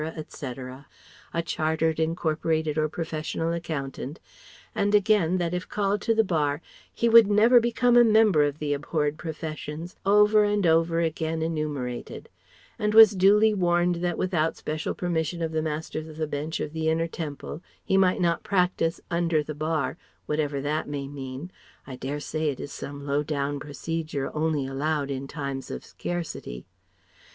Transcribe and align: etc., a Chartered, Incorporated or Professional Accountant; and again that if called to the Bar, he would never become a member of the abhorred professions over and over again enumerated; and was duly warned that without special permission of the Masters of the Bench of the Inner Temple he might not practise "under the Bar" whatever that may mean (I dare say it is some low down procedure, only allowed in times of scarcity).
etc., 0.03 0.87
a 1.31 1.43
Chartered, 1.43 1.99
Incorporated 1.99 2.75
or 2.75 2.89
Professional 2.89 3.53
Accountant; 3.53 4.19
and 4.73 4.95
again 4.95 5.37
that 5.37 5.53
if 5.53 5.69
called 5.69 6.01
to 6.01 6.15
the 6.15 6.23
Bar, 6.23 6.59
he 6.91 7.07
would 7.07 7.27
never 7.27 7.59
become 7.59 7.95
a 7.95 8.03
member 8.03 8.43
of 8.43 8.57
the 8.57 8.73
abhorred 8.73 9.19
professions 9.19 9.95
over 10.03 10.43
and 10.43 10.65
over 10.65 11.01
again 11.01 11.43
enumerated; 11.43 12.29
and 12.79 12.95
was 12.95 13.11
duly 13.11 13.53
warned 13.53 13.97
that 13.97 14.17
without 14.17 14.57
special 14.57 14.95
permission 14.95 15.39
of 15.43 15.51
the 15.51 15.61
Masters 15.61 16.07
of 16.07 16.17
the 16.17 16.25
Bench 16.25 16.59
of 16.59 16.73
the 16.73 16.89
Inner 16.89 17.07
Temple 17.07 17.61
he 17.85 17.95
might 17.95 18.19
not 18.19 18.41
practise 18.41 18.99
"under 19.11 19.43
the 19.43 19.53
Bar" 19.53 19.99
whatever 20.25 20.61
that 20.61 20.87
may 20.89 21.07
mean 21.07 21.51
(I 21.85 21.95
dare 21.95 22.19
say 22.19 22.49
it 22.49 22.59
is 22.59 22.73
some 22.73 23.05
low 23.05 23.21
down 23.21 23.59
procedure, 23.59 24.35
only 24.35 24.65
allowed 24.65 25.11
in 25.11 25.27
times 25.27 25.69
of 25.69 25.85
scarcity). 25.85 26.65